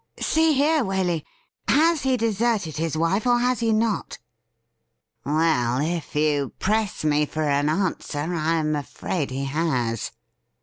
[0.33, 1.23] 'See here, Waley.
[1.67, 4.17] Has he deserted his wife, or has he not?'
[5.27, 10.11] Well, if you press me for an answer, I am afraid he has.'